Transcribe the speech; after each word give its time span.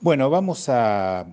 Bueno, 0.00 0.28
vamos 0.28 0.68
a 0.68 1.26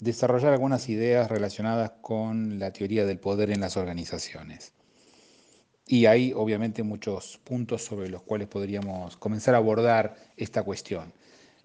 desarrollar 0.00 0.52
algunas 0.52 0.88
ideas 0.88 1.30
relacionadas 1.30 1.92
con 2.00 2.58
la 2.58 2.72
teoría 2.72 3.06
del 3.06 3.18
poder 3.18 3.50
en 3.50 3.60
las 3.60 3.76
organizaciones. 3.76 4.72
Y 5.86 6.06
hay 6.06 6.32
obviamente 6.34 6.82
muchos 6.82 7.38
puntos 7.44 7.84
sobre 7.84 8.08
los 8.08 8.22
cuales 8.22 8.48
podríamos 8.48 9.16
comenzar 9.16 9.54
a 9.54 9.58
abordar 9.58 10.16
esta 10.36 10.62
cuestión. 10.62 11.12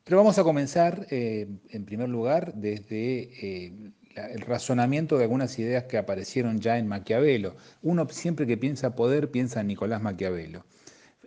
Pero 0.03 0.17
vamos 0.17 0.37
a 0.37 0.43
comenzar, 0.43 1.07
eh, 1.09 1.47
en 1.69 1.85
primer 1.85 2.09
lugar, 2.09 2.53
desde 2.53 3.67
eh, 3.67 3.73
el 4.15 4.41
razonamiento 4.41 5.17
de 5.17 5.23
algunas 5.23 5.57
ideas 5.57 5.85
que 5.85 5.97
aparecieron 5.97 6.59
ya 6.59 6.77
en 6.77 6.87
Maquiavelo. 6.87 7.55
Uno 7.81 8.07
siempre 8.09 8.45
que 8.45 8.57
piensa 8.57 8.95
poder 8.95 9.31
piensa 9.31 9.61
en 9.61 9.67
Nicolás 9.67 10.01
Maquiavelo. 10.01 10.65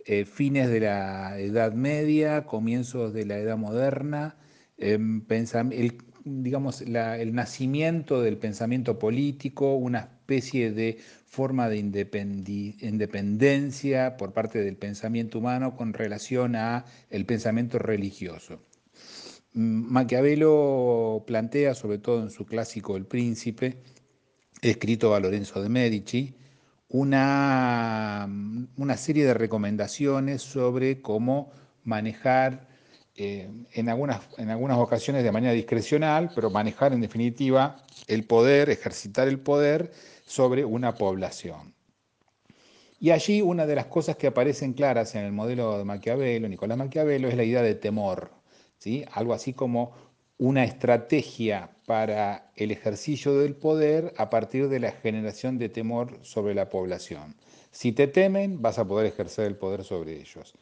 Eh, 0.05 0.25
fines 0.25 0.69
de 0.69 0.81
la 0.81 1.39
Edad 1.39 1.73
Media, 1.73 2.45
comienzos 2.45 3.13
de 3.13 3.25
la 3.25 3.37
Edad 3.37 3.57
Moderna, 3.57 4.37
em, 4.83 5.23
el, 5.71 5.97
el 6.25 7.33
nacimiento 7.33 8.21
del 8.21 8.37
pensamiento 8.37 8.99
político, 8.99 9.75
una 9.75 9.99
especie 9.99 10.71
de 10.71 10.97
forma 11.25 11.67
de 11.67 11.77
independencia 11.77 14.15
por 14.17 14.33
parte 14.33 14.63
del 14.63 14.77
pensamiento 14.77 15.39
humano 15.39 15.75
con 15.75 15.93
relación 15.93 16.55
a 16.55 16.85
el 17.09 17.25
pensamiento 17.25 17.79
religioso. 17.79 18.61
Mm, 19.53 19.91
Maquiavelo 19.91 21.23
plantea, 21.27 21.73
sobre 21.75 21.97
todo 21.97 22.23
en 22.23 22.29
su 22.29 22.45
clásico 22.45 22.95
El 22.97 23.05
Príncipe, 23.05 23.77
escrito 24.61 25.15
a 25.15 25.19
Lorenzo 25.19 25.61
de 25.61 25.69
Medici, 25.69 26.35
una, 26.87 28.29
una 28.77 28.97
serie 28.97 29.25
de 29.25 29.33
recomendaciones 29.33 30.41
sobre 30.41 31.01
cómo 31.01 31.51
manejar 31.83 32.72
eh, 33.15 33.49
en, 33.73 33.89
algunas, 33.89 34.21
en 34.37 34.49
algunas 34.49 34.77
ocasiones 34.77 35.23
de 35.23 35.31
manera 35.31 35.53
discrecional, 35.53 36.31
pero 36.33 36.49
manejar 36.49 36.93
en 36.93 37.01
definitiva 37.01 37.83
el 38.07 38.25
poder, 38.25 38.69
ejercitar 38.69 39.27
el 39.27 39.39
poder 39.39 39.91
sobre 40.25 40.65
una 40.65 40.95
población. 40.95 41.73
Y 42.99 43.11
allí 43.11 43.41
una 43.41 43.65
de 43.65 43.75
las 43.75 43.87
cosas 43.87 44.15
que 44.15 44.27
aparecen 44.27 44.73
claras 44.73 45.13
en 45.15 45.25
el 45.25 45.31
modelo 45.31 45.77
de 45.77 45.83
Maquiavelo, 45.83 46.47
Nicolás 46.47 46.77
Maquiavelo, 46.77 47.27
es 47.27 47.35
la 47.35 47.43
idea 47.43 47.61
de 47.61 47.75
temor, 47.75 48.31
¿sí? 48.77 49.05
algo 49.11 49.33
así 49.33 49.53
como 49.53 49.93
una 50.37 50.63
estrategia 50.63 51.69
para 51.85 52.51
el 52.55 52.71
ejercicio 52.71 53.37
del 53.37 53.55
poder 53.55 54.13
a 54.17 54.29
partir 54.29 54.69
de 54.69 54.79
la 54.79 54.91
generación 54.91 55.57
de 55.57 55.69
temor 55.69 56.17
sobre 56.23 56.55
la 56.55 56.69
población. 56.69 57.35
Si 57.71 57.91
te 57.91 58.07
temen, 58.07 58.61
vas 58.61 58.79
a 58.79 58.87
poder 58.87 59.05
ejercer 59.05 59.45
el 59.45 59.57
poder 59.57 59.83
sobre 59.83 60.19
ellos. 60.19 60.53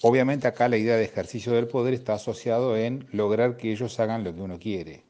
Obviamente 0.00 0.48
acá 0.48 0.68
la 0.68 0.78
idea 0.78 0.96
de 0.96 1.04
ejercicio 1.04 1.52
del 1.52 1.68
poder 1.68 1.94
está 1.94 2.14
asociado 2.14 2.76
en 2.76 3.06
lograr 3.12 3.56
que 3.56 3.70
ellos 3.70 4.00
hagan 4.00 4.24
lo 4.24 4.34
que 4.34 4.40
uno 4.40 4.58
quiere. 4.58 5.04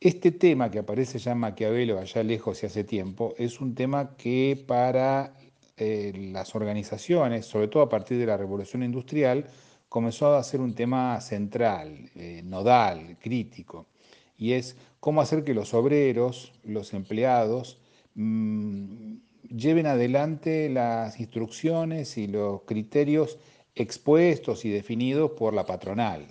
Este 0.00 0.32
tema 0.32 0.70
que 0.70 0.80
aparece 0.80 1.20
ya 1.20 1.30
en 1.30 1.38
Maquiavelo 1.38 2.00
allá 2.00 2.24
lejos 2.24 2.62
y 2.62 2.66
hace 2.66 2.82
tiempo 2.82 3.34
es 3.38 3.60
un 3.60 3.76
tema 3.76 4.16
que 4.16 4.64
para 4.66 5.34
eh, 5.76 6.12
las 6.32 6.56
organizaciones, 6.56 7.46
sobre 7.46 7.68
todo 7.68 7.84
a 7.84 7.88
partir 7.88 8.18
de 8.18 8.26
la 8.26 8.36
revolución 8.36 8.82
industrial, 8.82 9.46
comenzó 9.88 10.34
a 10.34 10.42
ser 10.42 10.60
un 10.60 10.74
tema 10.74 11.20
central, 11.20 12.10
eh, 12.16 12.42
nodal, 12.44 13.18
crítico, 13.20 13.86
y 14.36 14.54
es 14.54 14.76
cómo 15.00 15.20
hacer 15.20 15.44
que 15.44 15.54
los 15.54 15.74
obreros, 15.74 16.52
los 16.64 16.94
empleados, 16.94 17.78
mm, 18.14 19.14
lleven 19.54 19.86
adelante 19.86 20.68
las 20.68 21.20
instrucciones 21.20 22.18
y 22.18 22.26
los 22.26 22.62
criterios 22.62 23.38
expuestos 23.74 24.64
y 24.64 24.70
definidos 24.70 25.32
por 25.32 25.54
la 25.54 25.64
patronal. 25.64 26.26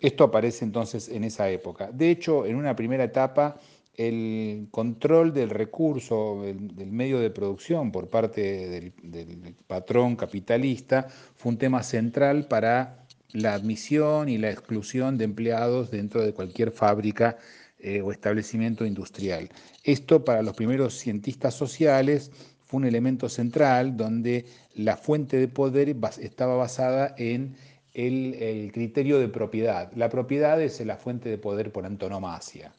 Esto 0.00 0.24
aparece 0.24 0.64
entonces 0.64 1.08
en 1.08 1.24
esa 1.24 1.48
época. 1.48 1.90
De 1.92 2.10
hecho, 2.10 2.44
en 2.44 2.56
una 2.56 2.74
primera 2.74 3.04
etapa, 3.04 3.60
el 3.94 4.68
control 4.70 5.32
del 5.32 5.50
recurso, 5.50 6.42
del, 6.42 6.90
medio 6.90 7.20
de 7.20 7.30
producción 7.30 7.92
por 7.92 8.08
parte 8.08 8.92
del, 9.02 9.54
patrón 9.66 10.16
capitalista 10.16 11.08
fue 11.36 11.52
un 11.52 11.58
tema 11.58 11.82
central 11.82 12.46
para 12.48 13.06
la 13.32 13.54
admisión 13.54 14.28
y 14.28 14.38
la 14.38 14.50
exclusión 14.50 15.18
de 15.18 15.24
empleados 15.24 15.90
dentro 15.90 16.22
de 16.22 16.34
cualquier 16.34 16.70
fábrica 16.70 17.38
eh, 17.78 18.00
o 18.02 18.12
establecimiento 18.12 18.84
industrial. 18.84 19.50
Esto 19.84 20.24
para 20.24 20.42
los 20.42 20.54
primeros 20.54 20.98
cientistas 20.98 21.54
sociales 21.54 22.30
fue 22.72 22.78
un 22.78 22.86
elemento 22.86 23.28
central 23.28 23.98
donde 23.98 24.46
la 24.76 24.96
fuente 24.96 25.36
de 25.36 25.46
poder 25.46 25.94
estaba 26.22 26.56
basada 26.56 27.14
en 27.18 27.54
el, 27.92 28.70
criterio 28.72 29.18
de 29.18 29.28
propiedad. 29.28 29.92
La 29.94 30.08
propiedad 30.08 30.58
es 30.58 30.80
la 30.86 30.96
fuente 30.96 31.28
de 31.28 31.36
poder 31.36 31.70
por 31.70 31.84
antonomasia. 31.84 32.72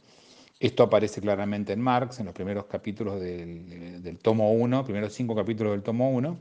Esto 0.59 0.81
aparece 0.81 1.21
claramente 1.21 1.73
en 1.73 1.81
Marx, 1.81 2.19
en 2.19 2.25
los 2.25 2.33
primeros 2.33 2.65
capítulos 2.65 3.21
del, 3.21 4.17
tomo 4.19 4.51
1, 4.53 4.83
primeros 4.83 5.13
cinco 5.13 5.35
capítulos 5.35 5.73
del 5.73 5.83
tomo 5.83 6.09
1. 6.09 6.39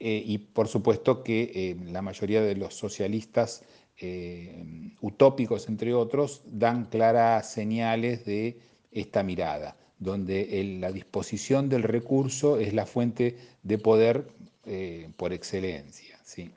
Eh, 0.00 0.22
y 0.26 0.36
por 0.36 0.68
supuesto 0.68 1.22
que 1.22 1.50
eh, 1.54 1.76
la 1.90 2.02
mayoría 2.02 2.42
de 2.42 2.54
los 2.54 2.74
socialistas 2.74 3.64
eh, 3.98 4.62
utópicos, 5.00 5.70
entre 5.70 5.94
otros, 5.94 6.42
dan 6.44 6.84
claras 6.84 7.50
señales 7.50 8.26
de 8.26 8.60
esta 8.92 9.22
mirada 9.22 9.74
donde 10.00 10.78
la 10.80 10.90
disposición 10.90 11.68
del 11.68 11.82
recurso 11.84 12.58
es 12.58 12.72
la 12.72 12.86
fuente 12.86 13.36
de 13.62 13.78
poder 13.78 14.26
eh, 14.64 15.10
por 15.16 15.32
excelencia. 15.34 16.18
¿sí? 16.24 16.50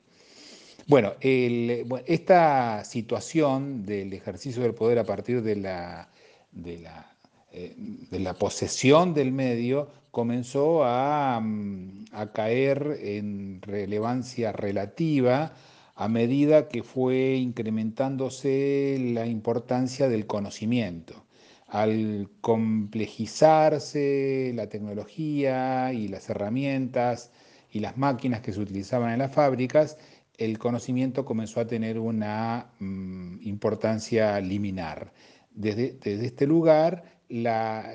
Bueno, 0.86 1.12
esta 1.20 2.84
situación 2.84 3.84
del 3.84 4.14
ejercicio 4.14 4.62
del 4.62 4.74
poder 4.74 4.98
a 4.98 5.04
partir 5.04 5.42
de 5.42 5.56
la, 5.56 6.08
de 6.52 6.78
la, 6.78 7.14
eh, 7.52 7.74
de 7.76 8.18
la 8.18 8.34
posesión 8.34 9.12
del 9.12 9.30
medio 9.30 9.88
comenzó 10.10 10.82
a, 10.82 11.38
mm, 11.38 12.06
a 12.12 12.32
caer 12.32 12.98
en 13.02 13.60
relevancia 13.60 14.52
relativa 14.52 15.52
a 15.96 16.08
medida 16.08 16.68
que 16.68 16.82
fue 16.82 17.34
incrementándose 17.36 18.98
la 19.12 19.26
importancia 19.26 20.08
del 20.08 20.26
conocimiento 20.26 21.24
al 21.74 22.30
complejizarse 22.40 24.52
la 24.54 24.68
tecnología 24.68 25.92
y 25.92 26.06
las 26.06 26.30
herramientas 26.30 27.32
y 27.68 27.80
las 27.80 27.96
máquinas 27.96 28.42
que 28.42 28.52
se 28.52 28.60
utilizaban 28.60 29.10
en 29.10 29.18
las 29.18 29.32
fábricas, 29.32 29.98
el 30.38 30.56
conocimiento 30.56 31.24
comenzó 31.24 31.58
a 31.58 31.66
tener 31.66 31.98
una 31.98 32.70
mm, 32.78 33.42
importancia 33.42 34.40
liminar. 34.40 35.12
Desde, 35.50 35.98
este 36.04 36.46
lugar, 36.46 37.18
la, 37.28 37.92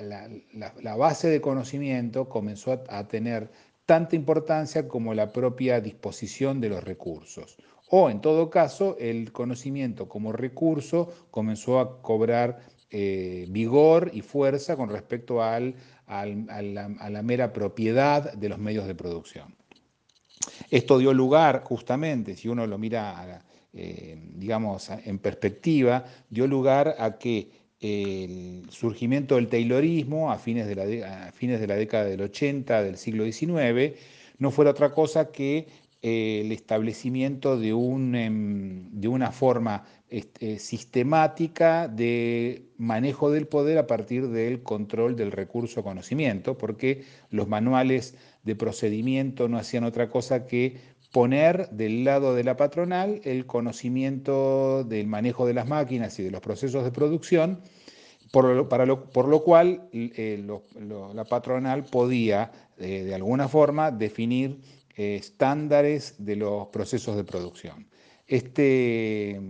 base 0.97 1.29
de 1.29 1.39
conocimiento 1.39 2.27
comenzó 2.27 2.83
a, 2.89 3.07
tener 3.07 3.49
tanta 3.85 4.17
importancia 4.17 4.89
como 4.89 5.13
la 5.13 5.31
propia 5.31 5.79
disposición 5.79 6.59
de 6.59 6.67
los 6.67 6.83
recursos. 6.83 7.55
O, 7.89 8.09
en 8.09 8.19
todo 8.19 8.49
caso, 8.49 8.97
el 8.99 9.31
conocimiento 9.31 10.09
como 10.09 10.33
recurso 10.33 11.13
comenzó 11.31 11.79
a 11.79 12.01
cobrar 12.01 12.59
eh, 12.91 13.45
vigor 13.49 14.11
y 14.13 14.21
fuerza 14.21 14.75
con 14.75 14.89
respecto 14.89 15.43
al, 15.43 15.75
a, 16.07 16.25
la, 16.25 17.21
mera 17.23 17.53
propiedad 17.53 18.33
de 18.33 18.49
los 18.49 18.57
medios 18.57 18.87
de 18.87 18.95
producción. 18.95 19.55
Esto 20.71 20.97
dio 20.97 21.13
lugar 21.13 21.63
justamente, 21.63 22.35
si 22.35 22.47
uno 22.47 22.65
lo 22.65 22.77
mira, 22.77 23.43
eh, 23.73 24.17
digamos, 24.33 24.89
en 24.89 25.19
perspectiva, 25.19 26.05
dio 26.29 26.47
lugar 26.47 26.95
a 26.97 27.17
que 27.17 27.51
el 27.79 28.65
surgimiento 28.69 29.35
del 29.35 29.47
Taylorismo 29.47 30.31
a 30.31 30.37
fines 30.37 30.67
de 30.67 30.75
la, 30.75 31.31
fines 31.31 31.61
de 31.61 31.67
la 31.67 31.75
década 31.75 32.05
del 32.05 32.21
80 32.21 32.83
del 32.83 32.97
siglo 32.97 33.23
XIX 33.23 33.95
no 34.37 34.51
fuera 34.51 34.71
otra 34.71 34.91
cosa 34.91 35.31
que 35.31 35.67
el 36.01 36.51
establecimiento 36.51 37.59
de, 37.59 37.73
un, 37.73 38.15
em, 38.15 38.68
de 38.99 39.07
una 39.07 39.31
forma 39.31 39.85
este, 40.09 40.59
sistemática 40.59 41.87
de 41.87 42.69
manejo 42.77 43.31
del 43.31 43.47
poder 43.47 43.77
a 43.77 43.87
partir 43.87 44.27
del 44.27 44.61
control 44.61 45.15
del 45.15 45.31
recurso 45.31 45.83
conocimiento, 45.83 46.57
porque 46.57 47.05
los 47.29 47.47
manuales 47.47 48.15
de 48.43 48.55
procedimiento 48.55 49.47
no 49.47 49.57
hacían 49.57 49.85
otra 49.85 50.09
cosa 50.09 50.45
que 50.45 50.77
poner 51.11 51.69
del 51.69 52.03
lado 52.03 52.35
de 52.35 52.43
la 52.43 52.57
patronal 52.57 53.21
el 53.23 53.45
conocimiento 53.45 54.83
del 54.83 55.07
manejo 55.07 55.47
de 55.47 55.53
las 55.53 55.67
máquinas 55.67 56.19
y 56.19 56.23
de 56.23 56.31
los 56.31 56.41
procesos 56.41 56.83
de 56.83 56.91
producción, 56.91 57.61
por 58.31 58.45
lo, 58.45 58.67
para 58.67 58.85
por 58.95 59.27
lo 59.27 59.43
cual 59.43 59.87
eh, 59.93 60.45
la 61.13 61.23
patronal 61.23 61.85
podía 61.85 62.51
eh, 62.77 63.03
de 63.03 63.15
alguna 63.15 63.47
forma 63.47 63.91
definir 63.91 64.59
eh, 64.95 65.15
estándares 65.15 66.15
de 66.17 66.35
los 66.35 66.67
procesos 66.67 67.15
de 67.15 67.23
producción. 67.23 67.87
Este, 68.29 69.41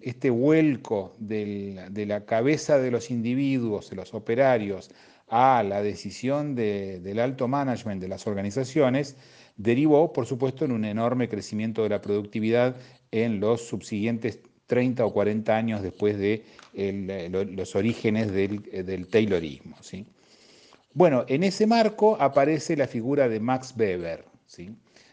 este 0.00 0.30
vuelco 0.30 1.16
de 1.18 2.04
la 2.06 2.24
cabeza 2.24 2.78
de 2.78 2.92
los 2.92 3.10
individuos, 3.10 3.90
de 3.90 3.96
los 3.96 4.14
operarios, 4.14 4.90
a 5.28 5.62
la 5.62 5.82
decisión 5.82 6.54
del 6.54 7.18
alto 7.18 7.48
management 7.48 8.00
de 8.00 8.08
las 8.08 8.26
organizaciones, 8.26 9.16
derivó, 9.56 10.12
por 10.12 10.26
supuesto, 10.26 10.64
en 10.64 10.72
un 10.72 10.84
enorme 10.84 11.28
crecimiento 11.28 11.82
de 11.82 11.88
la 11.90 12.00
productividad 12.00 12.76
en 13.10 13.40
los 13.40 13.66
subsiguientes 13.66 14.38
30 14.66 15.04
o 15.04 15.12
40 15.12 15.56
años 15.56 15.82
después 15.82 16.16
de 16.16 16.44
los 17.56 17.74
orígenes 17.74 18.32
del, 18.32 19.08
Taylorismo. 19.08 19.76
¿sí? 19.80 20.06
Bueno, 20.94 21.24
en 21.26 21.42
ese 21.42 21.66
marco 21.66 22.16
aparece 22.20 22.76
la 22.76 22.86
figura 22.86 23.28
de 23.28 23.40
Max 23.40 23.74
Weber. 23.76 24.24
¿sí? 24.46 24.70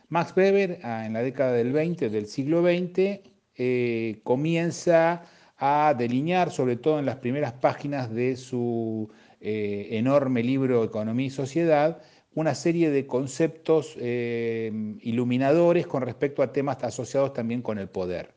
Max 0.10 0.34
Weber, 0.36 0.80
ah, 0.84 1.06
en 1.06 1.14
la 1.14 1.22
década 1.22 1.54
del 1.54 1.72
20, 1.72 2.10
del 2.10 2.28
siglo 2.28 2.62
XX, 2.62 3.22
eh, 3.58 4.20
comienza 4.24 5.24
a 5.58 5.96
delinear, 5.98 6.52
sobre 6.52 6.76
todo 6.76 7.00
en 7.00 7.06
las 7.06 7.18
primeras 7.18 7.54
páginas 7.54 8.14
de 8.14 8.36
su 8.36 9.10
eh, 9.40 9.90
enorme 9.92 10.44
libro 10.44 10.84
Economía 10.84 11.28
y 11.28 11.30
Sociedad, 11.30 12.02
una 12.34 12.54
serie 12.54 12.92
de 12.92 13.08
conceptos 13.08 13.96
eh, 13.98 14.72
iluminadores 15.02 15.88
con 15.88 16.02
respecto 16.04 16.44
a 16.44 16.52
temas 16.52 16.84
asociados 16.84 17.34
también 17.34 17.62
con 17.62 17.80
el 17.80 17.88
poder. 17.88 18.34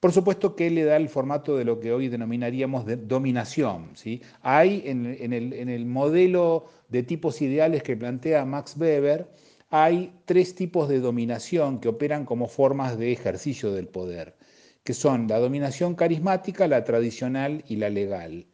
Por 0.00 0.12
supuesto 0.12 0.54
que 0.54 0.70
le 0.70 0.84
da 0.84 0.96
el 0.96 1.08
formato 1.08 1.56
de 1.56 1.64
lo 1.64 1.80
que 1.80 1.92
hoy 1.92 2.08
denominaríamos 2.08 2.86
de 2.86 2.96
dominación. 2.96 3.90
¿sí? 3.94 4.22
Hay 4.42 4.82
en, 4.86 5.32
el, 5.32 5.86
modelo 5.86 6.66
de 6.88 7.02
tipos 7.02 7.40
ideales 7.42 7.82
que 7.82 7.96
plantea 7.96 8.44
Max 8.44 8.76
Weber, 8.78 9.26
hay 9.70 10.12
tres 10.24 10.54
tipos 10.54 10.88
de 10.88 11.00
dominación 11.00 11.80
que 11.80 11.88
operan 11.88 12.24
como 12.24 12.48
formas 12.48 12.98
de 12.98 13.12
ejercicio 13.12 13.72
del 13.72 13.88
poder, 13.88 14.36
que 14.84 14.94
son 14.94 15.26
la 15.28 15.38
dominación 15.38 15.94
carismática, 15.94 16.68
la 16.68 16.84
tradicional 16.84 17.64
y 17.66 17.76
la 17.76 17.90
legal. 17.90 18.46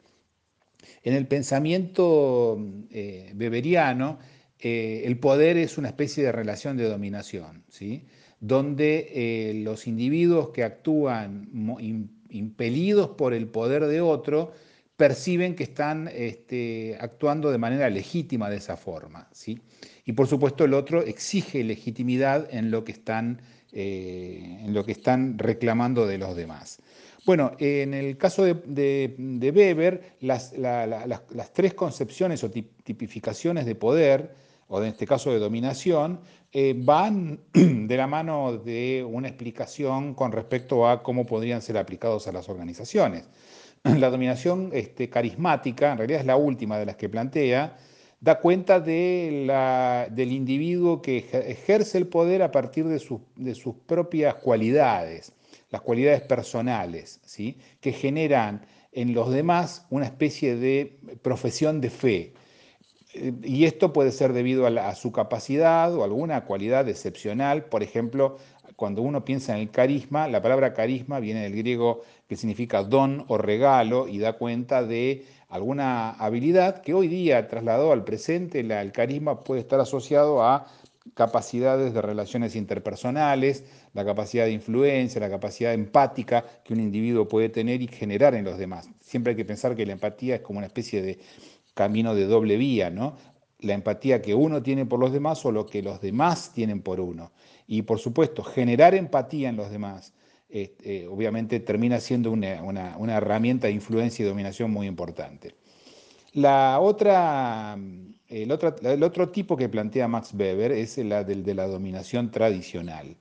En 1.03 1.15
el 1.15 1.27
pensamiento 1.27 2.59
eh, 2.91 3.33
weberiano, 3.37 4.19
eh, 4.59 5.03
el 5.05 5.19
poder 5.19 5.57
es 5.57 5.77
una 5.77 5.89
especie 5.89 6.25
de 6.25 6.33
relación 6.33 6.77
de 6.77 6.89
dominación, 6.89 7.65
¿sí? 7.69 8.07
donde 8.41 9.09
eh, 9.13 9.55
los 9.55 9.87
individuos 9.87 10.49
que 10.49 10.65
actúan 10.65 11.49
impelidos 12.29 13.11
por 13.11 13.35
el 13.35 13.49
poder 13.49 13.87
de 13.87 14.01
otro 14.01 14.53
perciben 14.97 15.55
que 15.55 15.65
están 15.65 16.09
este, 16.13 16.97
actuando 17.01 17.51
de 17.51 17.59
manera 17.59 17.91
legítima 17.91 18.51
de 18.51 18.57
esa 18.57 18.77
forma. 18.77 19.29
¿sí? 19.33 19.61
Y 20.05 20.13
por 20.13 20.27
supuesto 20.27 20.65
el 20.65 20.75
otro 20.75 21.03
exige 21.03 21.63
legitimidad 21.65 22.49
en 22.51 22.71
lo 22.71 22.85
que 22.85 22.93
están, 22.93 23.41
eh, 23.73 24.59
en 24.65 24.75
lo 24.75 24.85
que 24.85 24.93
están 24.93 25.39
reclamando 25.39 26.07
de 26.07 26.19
los 26.19 26.35
demás. 26.37 26.81
Bueno, 27.25 27.53
en 27.59 27.95
el 27.95 28.17
caso 28.19 28.43
de, 28.45 29.53
Weber, 29.55 30.17
las, 30.21 30.53
las, 30.59 31.53
tres 31.53 31.73
concepciones 31.75 32.43
o 32.43 32.51
tipificaciones 32.51 33.65
de 33.65 33.77
poder 33.77 34.35
o 34.75 34.83
en 34.83 34.89
este 34.89 35.07
caso 35.07 35.31
de 35.31 35.39
dominación, 35.39 36.21
eh, 36.51 36.75
van 36.75 37.41
de 37.53 37.97
la 37.97 38.07
mano 38.07 38.57
de 38.57 39.07
una 39.07 39.29
explicación 39.29 40.15
con 40.15 40.33
respecto 40.33 40.89
a 40.89 41.03
cómo 41.03 41.27
podrían 41.27 41.61
ser 41.61 41.77
aplicados 41.77 42.27
a 42.27 42.33
las 42.33 42.49
organizaciones. 42.49 43.25
La 43.85 44.09
dominación 44.09 44.71
este, 44.73 45.11
carismática, 45.11 45.93
en 45.93 45.99
realidad 45.99 46.21
es 46.21 46.27
la 46.27 46.37
última 46.37 46.79
de 46.79 46.87
las 46.87 46.97
que 46.97 47.11
plantea, 47.11 47.77
da 48.23 48.39
cuenta 48.39 48.81
de 48.81 49.45
la, 49.47 50.09
del 50.11 50.33
individuo 50.33 51.03
que 51.03 51.19
ejerce 51.19 51.99
el 51.99 52.07
poder 52.07 52.43
a 52.43 52.53
partir 52.53 52.87
de, 52.87 53.03
de 53.37 53.55
sus 53.55 53.75
propias 53.85 54.37
cualidades, 54.37 55.33
las 55.71 55.83
cualidades 55.83 56.23
personales, 56.23 57.21
¿sí? 57.25 57.59
que 57.81 57.93
generan 57.93 58.65
en 58.93 59.13
los 59.13 59.31
demás 59.31 59.87
una 59.91 60.07
especie 60.07 60.57
de 60.57 60.97
profesión 61.21 61.81
de 61.81 61.91
fe 61.91 62.33
y 63.15 63.65
esto 63.65 63.93
puede 63.93 64.11
ser 64.11 64.33
debido 64.33 64.67
a, 64.67 64.95
su 64.95 65.13
capacidad 65.13 65.95
o 65.95 66.05
alguna 66.05 66.45
cualidad 66.45 66.89
excepcional. 66.89 67.67
Por 67.67 67.83
ejemplo, 67.83 68.39
cuando 68.77 69.03
uno 69.03 69.25
piensa 69.25 69.55
en 69.55 69.61
el 69.61 69.71
carisma, 69.71 70.29
la 70.29 70.41
palabra 70.41 70.73
carisma 70.73 71.21
viene 71.21 71.43
del 71.43 71.57
griego 71.57 72.03
que 72.33 72.37
significa 72.39 72.83
don 72.83 73.27
o 73.29 73.37
regalo 73.37 74.09
y 74.09 74.17
da 74.17 74.39
cuenta 74.39 74.83
de 74.83 75.27
alguna 75.51 76.13
habilidad 76.13 76.81
que 76.81 76.95
hoy 76.95 77.07
día, 77.07 77.47
trasladado 77.47 77.93
al 77.93 78.05
presente, 78.05 78.61
el 78.61 78.91
carisma 78.91 79.45
puede 79.45 79.61
estar 79.61 79.81
asociado 79.81 80.43
a 80.43 80.67
capacidades 81.13 81.93
de 81.93 82.01
relaciones 82.01 82.57
interpersonales, 82.57 83.65
la 83.93 84.07
capacidad 84.07 84.47
de 84.47 84.53
influencia, 84.53 85.21
la 85.21 85.29
capacidad 85.29 85.75
empática 85.75 86.43
que 86.65 86.73
un 86.73 86.81
individuo 86.81 87.29
puede 87.29 87.51
tener 87.51 87.83
y 87.83 87.87
generar 87.87 88.35
en 88.35 88.47
los 88.47 88.57
demás. 88.57 88.89
Siempre 89.03 89.33
hay 89.33 89.37
que 89.37 89.45
pensar 89.45 89.77
que 89.77 89.85
la 89.85 89.93
empatía 89.93 90.37
es 90.37 90.41
como 90.41 90.57
una 90.57 90.69
especie 90.69 91.03
de 91.03 91.19
camino 91.75 92.15
de 92.15 92.25
doble 92.25 92.57
vía, 92.57 92.89
¿no? 92.89 93.15
La 93.59 93.75
empatía 93.75 94.23
que 94.23 94.35
uno 94.35 94.63
tiene 94.63 94.87
por 94.87 94.99
los 94.99 95.13
demás 95.13 95.45
o 95.45 95.53
lo 95.53 95.67
que 95.67 95.83
los 95.83 96.01
demás 96.01 96.51
tienen 96.55 96.81
por 96.81 96.99
uno. 96.99 97.31
Y 97.67 97.83
por 97.83 97.99
supuesto, 97.99 98.43
generar 98.43 98.95
empatía 98.95 99.51
en 99.51 99.57
los 99.57 99.71
demás, 99.71 100.15
este, 100.53 101.07
obviamente 101.09 101.61
termina 101.61 101.99
siendo 101.99 102.31
una, 102.31 103.17
herramienta 103.17 103.69
de 103.69 103.73
influencia 103.73 104.23
y 104.23 104.29
dominación 104.29 104.71
muy 104.71 104.87
importante. 104.87 105.55
La 106.35 106.79
otra, 106.79 107.79
el, 108.29 108.53
otro, 108.53 109.31
tipo 109.31 109.57
que 109.57 109.71
plantea 109.71 110.09
Max 110.09 110.35
Weber 110.35 110.73
es 110.73 110.99
la 110.99 111.25
del 111.25 111.43
de 111.43 111.55
la 111.55 111.67
dominación 111.67 112.31
tradicional. 112.31 113.17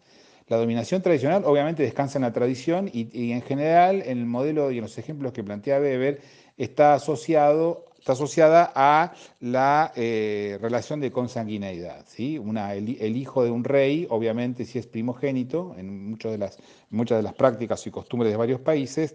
La 0.50 0.58
dominación 0.58 1.02
tradicional 1.02 1.44
obviamente 1.46 1.84
descansa 1.84 2.18
en 2.18 2.24
la 2.24 2.34
tradición 2.34 2.90
y, 2.92 3.08
y, 3.18 3.32
en 3.32 3.42
general 3.42 4.02
en 4.06 4.18
el 4.18 4.26
modelo 4.26 4.70
y 4.70 4.80
en 4.80 4.84
los 4.84 4.98
ejemplos 4.98 5.32
que 5.32 5.44
plantea 5.44 5.80
Weber 5.80 6.20
está 6.58 6.96
asociado 6.96 7.86
está 8.02 8.14
asociada 8.14 8.72
a 8.74 9.14
la 9.42 9.92
eh, 9.96 10.58
relación 10.60 11.00
de 11.00 11.12
consanguineidad. 11.12 12.04
¿sí? 12.08 12.40
Una, 12.40 12.74
el, 12.74 13.16
hijo 13.16 13.44
de 13.44 13.52
un 13.52 13.64
rey, 13.64 14.08
obviamente, 14.10 14.66
si 14.66 14.80
es 14.80 14.88
primogénito, 14.88 15.76
en 15.78 16.10
muchas 16.10 16.32
de 16.32 16.40
las, 16.40 16.58
muchas 16.90 17.20
de 17.20 17.24
las 17.24 17.36
prácticas 17.36 17.86
y 17.86 17.92
costumbres 17.92 18.32
de 18.32 18.38
varios 18.38 18.60
países, 18.60 19.14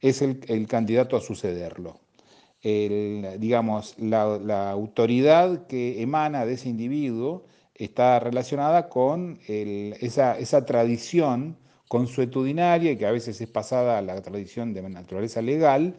es 0.00 0.20
el, 0.20 0.66
candidato 0.66 1.16
a 1.16 1.20
sucederlo. 1.20 2.00
digamos, 2.60 3.94
la, 3.98 4.70
autoridad 4.72 5.68
que 5.68 6.02
emana 6.02 6.44
de 6.44 6.54
ese 6.54 6.68
individuo 6.68 7.44
está 7.72 8.18
relacionada 8.18 8.88
con 8.88 9.38
esa, 9.46 10.36
esa 10.40 10.66
tradición 10.66 11.56
consuetudinaria, 11.86 12.98
que 12.98 13.06
a 13.06 13.12
veces 13.12 13.40
es 13.40 13.48
pasada 13.48 13.98
a 13.98 14.02
la 14.02 14.20
tradición 14.22 14.74
de 14.74 14.82
naturaleza 14.82 15.40
legal, 15.40 15.94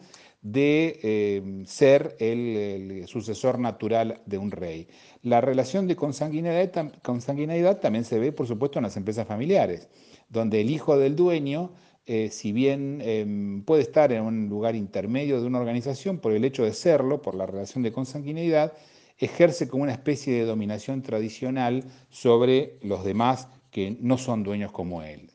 de 0.52 1.00
eh, 1.02 1.64
ser 1.66 2.16
el, 2.20 3.04
sucesor 3.08 3.58
natural 3.58 4.20
de 4.26 4.38
un 4.38 4.52
rey. 4.52 4.86
La 5.22 5.40
relación 5.40 5.88
de 5.88 5.96
consanguinidad, 5.96 7.80
también 7.80 8.04
se 8.04 8.20
ve, 8.20 8.30
por 8.30 8.46
supuesto, 8.46 8.78
en 8.78 8.84
las 8.84 8.96
empresas 8.96 9.26
familiares, 9.26 9.88
donde 10.28 10.60
el 10.60 10.70
hijo 10.70 10.96
del 10.98 11.16
dueño, 11.16 11.72
eh, 12.06 12.28
si 12.30 12.52
bien 12.52 13.00
em, 13.02 13.64
puede 13.64 13.82
estar 13.82 14.12
en 14.12 14.22
un 14.22 14.48
lugar 14.48 14.76
intermedio 14.76 15.40
de 15.40 15.48
una 15.48 15.58
organización, 15.58 16.18
por 16.18 16.30
el 16.30 16.44
hecho 16.44 16.64
de 16.64 16.74
serlo, 16.74 17.22
por 17.22 17.34
la 17.34 17.46
relación 17.46 17.82
de 17.82 17.90
consanguinidad, 17.90 18.72
ejerce 19.18 19.66
como 19.66 19.82
una 19.82 19.92
especie 19.92 20.32
de 20.32 20.44
dominación 20.44 21.02
tradicional 21.02 21.82
sobre 22.08 22.78
los 22.82 23.04
demás 23.04 23.48
que 23.72 23.96
no 24.00 24.16
son 24.16 24.44
dueños 24.44 24.70
como 24.70 25.02
él. 25.02 25.28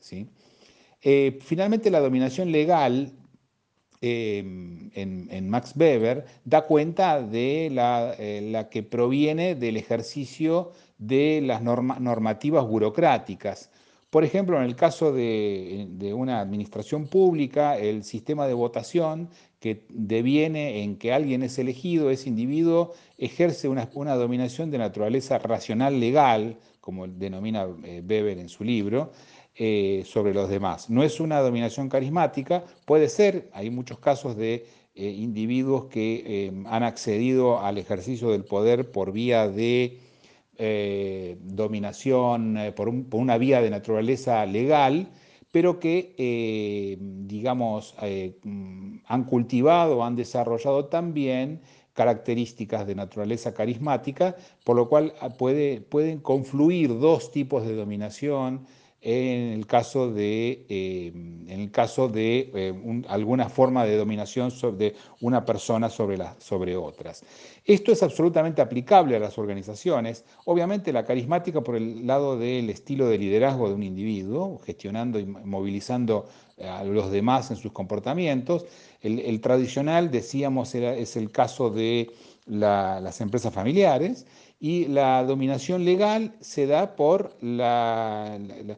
Eh, 1.02 1.38
finalmente, 1.42 1.92
la 1.92 2.00
dominación 2.00 2.54
legal 2.54 3.12
Em, 4.04 4.90
en, 4.96 5.48
Max 5.48 5.74
Weber 5.76 6.26
da 6.44 6.66
cuenta 6.66 7.22
de 7.22 7.68
eh, 7.68 8.50
la, 8.52 8.68
que 8.70 8.82
proviene 8.82 9.54
del 9.54 9.78
ejercicio 9.78 10.72
de 10.98 11.40
las 11.44 11.62
normativas 11.62 12.66
burocráticas. 12.66 13.70
Por 14.10 14.24
ejemplo, 14.24 14.58
en 14.58 14.64
el 14.64 14.76
caso 14.76 15.14
de, 15.14 16.14
una 16.16 16.40
administración 16.40 17.06
pública, 17.06 17.78
el 17.78 18.04
sistema 18.04 18.48
de 18.48 18.56
votación 18.56 19.30
que 19.60 19.86
deviene 19.90 20.82
en 20.82 20.98
que 20.98 21.14
alguien 21.14 21.44
es 21.44 21.60
elegido, 21.60 22.10
ese 22.10 22.28
individuo 22.28 22.94
ejerce 23.20 23.68
una, 23.68 23.88
una 23.94 24.16
dominación 24.16 24.72
de 24.72 24.80
naturaleza 24.80 25.38
racional 25.38 26.00
legal, 26.00 26.58
como 26.82 27.08
denomina 27.08 27.68
eh, 27.84 28.02
Weber 28.04 28.40
en 28.40 28.50
su 28.50 28.64
libro, 28.64 29.12
eh, 29.56 30.04
sobre 30.06 30.34
los 30.34 30.50
demás. 30.50 30.90
No 30.90 31.04
es 31.04 31.20
una 31.20 31.42
dominación 31.42 31.90
carismática, 31.90 32.64
puede 32.86 33.10
ser, 33.10 33.50
hay 33.52 33.70
muchos 33.70 34.00
casos 34.00 34.38
de 34.38 34.66
eh, 34.96 35.10
individuos 35.10 35.86
que 35.86 36.24
eh, 36.26 36.64
han 36.68 36.84
accedido 36.84 37.60
al 37.60 37.78
ejercicio 37.78 38.32
del 38.32 38.46
poder 38.46 38.92
por 38.92 39.12
vía 39.12 39.50
de 39.50 40.00
dominación, 41.42 42.56
por, 42.76 42.90
una 42.90 43.40
vía 43.40 43.62
de 43.62 43.72
naturaleza 43.72 44.46
legal, 44.46 45.10
pero 45.50 45.80
que, 45.80 46.98
digamos, 47.00 47.96
han 48.00 49.24
cultivado, 49.24 50.04
han 50.04 50.16
desarrollado 50.16 50.86
también 50.86 51.62
características 51.94 52.88
de 52.88 52.96
naturaleza 52.96 53.54
carismática, 53.54 54.36
por 54.64 54.76
lo 54.76 54.88
cual 54.88 55.14
ah, 55.20 55.30
puede, 55.30 55.82
pueden 55.82 56.20
confluir 56.20 57.00
dos 57.00 57.32
tipos 57.32 57.66
de 57.66 57.76
dominación 57.76 58.66
en 59.02 59.54
el 59.54 59.66
caso 59.66 60.12
de, 60.12 60.64
eh, 60.70 61.08
en 61.08 61.60
el 61.60 61.72
caso 61.72 62.08
de 62.08 62.52
eh, 62.54 63.04
alguna 63.08 63.50
forma 63.50 63.84
de 63.84 63.98
dominación 63.98 64.52
de 64.78 64.96
una 65.22 65.44
persona 65.44 65.90
sobre, 65.90 66.20
sobre 66.38 66.78
otras. 66.78 67.24
Esto 67.66 67.92
es 67.92 68.04
absolutamente 68.04 68.62
aplicable 68.62 69.16
a 69.16 69.20
las 69.20 69.40
organizaciones. 69.40 70.24
Obviamente 70.46 70.94
la 70.94 71.04
carismática 71.04 71.62
por 71.62 71.76
el 71.76 72.06
lado 72.06 72.38
del 72.38 72.70
estilo 72.70 73.08
de 73.08 73.18
liderazgo 73.18 73.70
de 73.70 73.74
un 73.74 73.84
individuo, 73.84 74.60
gestionando 74.60 75.20
y 75.20 75.26
movilizando 75.26 76.28
a 76.64 76.84
los 76.84 77.12
demás 77.12 77.50
en 77.50 77.58
sus 77.58 77.72
comportamientos. 77.72 78.66
El, 79.02 79.42
tradicional, 79.42 80.12
decíamos, 80.12 80.76
es 80.76 81.16
el 81.16 81.32
caso 81.32 81.72
de 81.72 82.12
las 82.46 83.20
empresas 83.20 83.52
familiares 83.52 84.28
y 84.64 84.86
la 84.86 85.24
dominación 85.24 85.84
legal 85.86 86.36
se 86.40 86.68
da 86.68 86.96
por 86.96 87.36
el 87.42 88.78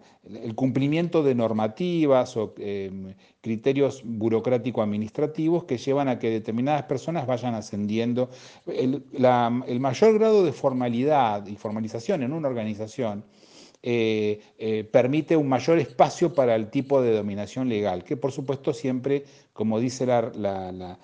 cumplimiento 0.55 1.23
de 1.23 1.35
normativas 1.35 2.37
o 2.37 2.53
em, 2.57 3.13
criterios 3.41 4.01
burocrático-administrativos 4.05 5.65
que 5.65 5.77
llevan 5.77 6.07
a 6.07 6.19
que 6.19 6.29
determinadas 6.29 6.83
personas 6.83 7.27
vayan 7.27 7.53
ascendiendo. 7.53 8.29
El, 8.65 9.03
mayor 9.81 10.13
grado 10.13 10.45
de 10.45 10.53
formalidad 10.53 11.45
y 11.47 11.57
formalización 11.57 12.23
en 12.23 12.31
una 12.31 12.47
organización 12.47 13.25
eh, 13.81 14.39
eh, 14.57 14.85
permite 14.89 15.35
un 15.35 15.49
mayor 15.49 15.79
espacio 15.79 16.33
para 16.33 16.55
el 16.55 16.69
tipo 16.69 17.01
de 17.01 17.13
dominación 17.13 17.67
legal, 17.67 18.05
que 18.05 18.15
por 18.15 18.31
supuesto 18.31 18.73
siempre, 18.73 19.25
como 19.53 19.79
dice 19.79 20.05
la, 20.07 20.97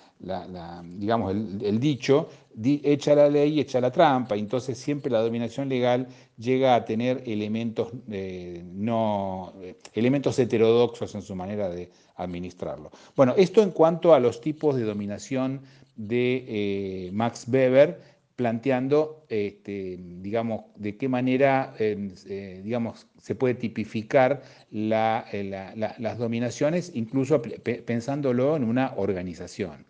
digamos, 0.84 1.32
el, 1.34 1.79
dicho, 1.79 2.29
echa 2.62 3.13
la 3.13 3.29
ley, 3.29 3.60
echa 3.60 3.79
la 3.79 3.91
trampa, 3.91 4.36
entonces 4.36 4.77
siempre 4.77 5.12
la 5.12 5.22
dominación 5.22 5.70
legal 5.70 6.08
llega 6.38 6.74
a 6.74 6.84
tener 6.84 7.24
elementos, 7.27 7.91
eh, 8.10 8.63
no, 8.65 9.53
elementos 9.94 10.39
heterodoxos 10.39 11.13
en 11.13 11.22
su 11.22 11.36
manera 11.36 11.70
de 11.70 11.91
administrarlo. 12.15 12.89
Bueno, 13.15 13.36
esto 13.38 13.62
en 13.62 13.70
cuanto 13.70 14.15
a 14.15 14.20
los 14.20 14.41
tipos 14.41 14.75
de 14.75 14.84
dominación 14.84 15.62
de 15.96 17.10
Max 17.13 17.46
Weber, 17.48 18.01
planteando, 18.39 19.25
este, 19.27 20.00
digamos, 20.00 20.62
de 20.77 20.96
qué 20.96 21.10
manera, 21.10 21.74
eh, 21.77 22.62
digamos, 22.63 23.05
se 23.17 23.36
puede 23.36 23.55
tipificar 23.55 24.41
eh, 24.72 25.74
las 25.98 26.17
dominaciones, 26.17 26.93
incluso 26.96 27.41
pensándolo 27.41 28.55
en 28.55 28.63
una 28.63 28.93
organización. 28.96 29.86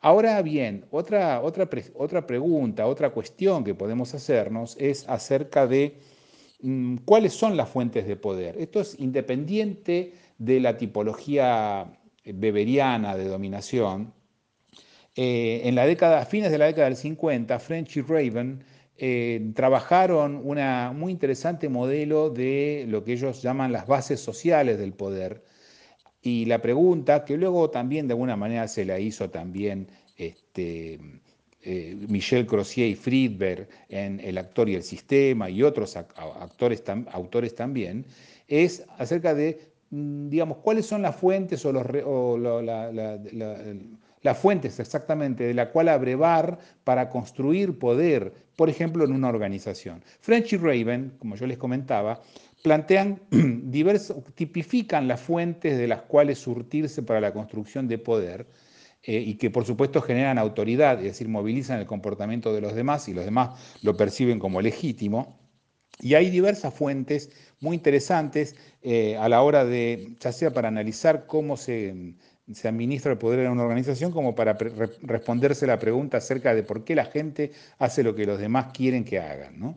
Ahora 0.00 0.40
bien, 0.40 0.86
otra, 0.90 1.42
otra, 1.42 1.68
otra 1.94 2.26
pregunta, 2.26 2.86
otra 2.86 3.10
cuestión 3.10 3.62
que 3.62 3.74
podemos 3.74 4.14
hacernos 4.14 4.74
es 4.80 5.06
acerca 5.06 5.66
de 5.66 5.98
mm, 6.62 6.96
cuáles 7.04 7.34
son 7.34 7.58
las 7.58 7.68
fuentes 7.68 8.06
de 8.06 8.16
poder. 8.16 8.56
Esto 8.58 8.80
es 8.80 8.98
independiente 8.98 10.14
de 10.38 10.60
la 10.60 10.78
tipología 10.78 11.92
beberiana 12.24 13.18
de 13.18 13.28
dominación, 13.28 14.14
eh, 15.16 15.62
en 15.64 15.74
la 15.74 15.86
década, 15.86 16.24
fines 16.24 16.50
de 16.50 16.58
la 16.58 16.66
década 16.66 16.86
del 16.86 16.96
50, 16.96 17.58
French 17.58 17.96
y 17.96 18.02
Raven 18.02 18.64
eh, 18.96 19.52
trabajaron 19.54 20.40
un 20.44 20.58
muy 20.96 21.12
interesante 21.12 21.68
modelo 21.68 22.30
de 22.30 22.84
lo 22.88 23.04
que 23.04 23.14
ellos 23.14 23.42
llaman 23.42 23.72
las 23.72 23.86
bases 23.86 24.20
sociales 24.20 24.78
del 24.78 24.92
poder. 24.92 25.42
Y 26.22 26.44
la 26.46 26.62
pregunta, 26.62 27.24
que 27.24 27.36
luego 27.36 27.70
también 27.70 28.06
de 28.06 28.12
alguna 28.12 28.36
manera 28.36 28.68
se 28.68 28.84
la 28.84 29.00
hizo 29.00 29.28
también 29.30 29.88
este, 30.16 31.00
eh, 31.62 31.96
Michel 32.08 32.46
Crozier 32.46 32.88
y 32.88 32.94
Friedberg 32.94 33.68
en 33.88 34.20
El 34.20 34.38
actor 34.38 34.68
y 34.68 34.74
el 34.74 34.82
sistema 34.82 35.50
y 35.50 35.62
otros 35.62 35.96
autores 35.96 37.54
también, 37.54 38.06
es 38.48 38.84
acerca 38.98 39.34
de, 39.34 39.60
mm, 39.90 40.28
digamos, 40.28 40.58
cuáles 40.58 40.86
son 40.86 41.02
las 41.02 41.16
fuentes 41.16 41.64
o, 41.64 41.72
los, 41.72 41.86
las 44.22 44.38
fuentes 44.38 44.78
exactamente 44.80 45.44
de 45.44 45.54
la 45.54 45.70
cual 45.70 45.88
abrevar 45.88 46.58
para 46.84 47.10
construir 47.10 47.78
poder, 47.78 48.32
por 48.56 48.70
ejemplo, 48.70 49.04
en 49.04 49.12
una 49.12 49.28
organización. 49.28 50.02
French 50.20 50.52
y 50.52 50.56
Raven, 50.56 51.14
como 51.18 51.36
yo 51.36 51.46
les 51.46 51.58
comentaba, 51.58 52.20
plantean 52.62 53.20
diversos, 53.30 54.18
tipifican 54.34 55.08
las 55.08 55.20
fuentes 55.20 55.76
de 55.76 55.88
las 55.88 56.02
cuales 56.02 56.38
surtirse 56.38 57.02
para 57.02 57.20
la 57.20 57.32
construcción 57.32 57.88
de 57.88 57.98
poder 57.98 58.46
eh, 59.02 59.18
y 59.18 59.34
que 59.34 59.50
por 59.50 59.64
supuesto 59.64 60.00
generan 60.00 60.38
autoridad, 60.38 60.98
es 60.98 61.04
decir, 61.04 61.28
movilizan 61.28 61.80
el 61.80 61.86
comportamiento 61.86 62.54
de 62.54 62.60
los 62.60 62.74
demás 62.74 63.08
y 63.08 63.14
los 63.14 63.24
demás 63.24 63.58
lo 63.82 63.96
perciben 63.96 64.38
como 64.38 64.60
legítimo. 64.60 65.40
Y 66.00 66.14
hay 66.14 66.30
diversas 66.30 66.72
fuentes 66.72 67.30
muy 67.60 67.76
interesantes 67.76 68.56
eh, 68.80 69.16
a 69.16 69.28
la 69.28 69.42
hora 69.42 69.64
de, 69.64 70.16
ya 70.20 70.32
sea 70.32 70.52
para 70.52 70.68
analizar 70.68 71.26
cómo 71.26 71.56
se 71.56 72.14
se 72.54 72.68
administra 72.68 73.12
el 73.12 73.18
poder 73.18 73.40
en 73.40 73.52
una 73.52 73.62
organización 73.62 74.12
como 74.12 74.34
para 74.34 74.54
responderse 75.02 75.66
la 75.66 75.78
pregunta 75.78 76.18
acerca 76.18 76.54
de 76.54 76.62
por 76.62 76.84
qué 76.84 76.94
la 76.94 77.04
gente 77.04 77.52
hace 77.78 78.02
lo 78.02 78.14
que 78.14 78.26
los 78.26 78.38
demás 78.38 78.66
quieren 78.72 79.04
que 79.04 79.18
hagan. 79.20 79.76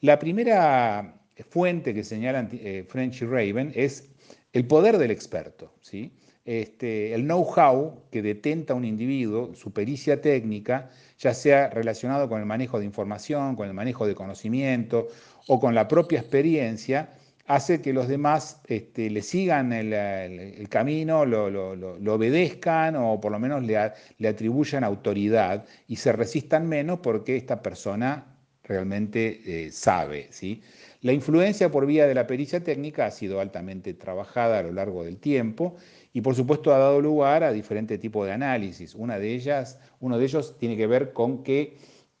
La 0.00 0.18
primera 0.18 1.14
fuente 1.50 1.94
que 1.94 2.04
señalan 2.04 2.48
eh, 2.52 2.84
French 2.88 3.22
y 3.22 3.26
Raven 3.26 3.72
es 3.74 4.08
el 4.52 4.66
poder 4.66 4.98
del 4.98 5.10
experto, 5.10 5.72
¿sí? 5.80 6.12
Este, 6.46 7.12
el 7.12 7.24
know-how 7.24 8.04
que 8.10 8.22
detenta 8.22 8.72
un 8.74 8.84
individuo, 8.84 9.52
su 9.54 9.72
pericia 9.72 10.20
técnica, 10.20 10.90
ya 11.18 11.34
sea 11.34 11.68
relacionado 11.70 12.28
con 12.28 12.38
el 12.38 12.46
manejo 12.46 12.78
de 12.78 12.84
información, 12.84 13.56
con 13.56 13.66
el 13.66 13.74
manejo 13.74 14.06
de 14.06 14.14
conocimiento 14.14 15.08
o 15.48 15.58
con 15.58 15.74
la 15.74 15.88
propia 15.88 16.20
experiencia, 16.20 17.10
hace 17.46 17.80
que 17.80 17.92
los 17.92 18.08
demás 18.08 18.60
este, 18.66 19.10
le 19.10 19.22
sigan 19.22 19.72
el, 19.72 20.68
camino, 20.68 21.24
lo, 21.24 22.14
obedezcan 22.14 22.96
o 22.96 23.20
por 23.20 23.32
lo 23.32 23.38
menos 23.38 23.64
le, 23.64 24.28
atribuyan 24.28 24.84
autoridad 24.84 25.64
y 25.86 25.96
se 25.96 26.12
resistan 26.12 26.68
menos 26.68 27.00
porque 27.00 27.36
esta 27.36 27.62
persona 27.62 28.36
realmente 28.64 29.66
eh, 29.66 29.70
sabe. 29.70 30.28
¿sí? 30.30 30.62
La 31.02 31.12
influencia 31.12 31.70
por 31.70 31.86
vía 31.86 32.06
de 32.08 32.14
la 32.14 32.26
pericia 32.26 32.64
técnica 32.64 33.06
ha 33.06 33.10
sido 33.10 33.40
altamente 33.40 33.94
trabajada 33.94 34.58
a 34.58 34.62
lo 34.62 34.72
largo 34.72 35.04
del 35.04 35.18
tiempo 35.18 35.76
y 36.12 36.20
por 36.20 36.34
supuesto 36.34 36.74
ha 36.74 36.78
dado 36.78 37.00
lugar 37.00 37.44
a 37.44 37.52
diferentes 37.52 38.00
tipos 38.00 38.26
de 38.26 38.32
análisis. 38.32 38.94
Una 38.94 39.18
de 39.18 39.34
ellas, 39.34 39.78
uno 40.00 40.18
de 40.18 40.24
ellos 40.24 40.56
tiene 40.58 40.76
que 40.76 40.88
ver 40.88 41.12
con 41.12 41.44
que 41.44 41.76